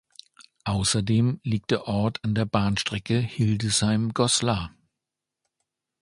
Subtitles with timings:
[0.63, 4.73] Außerdem liegt der Ort an der Bahnstrecke Hildesheim–Goslar.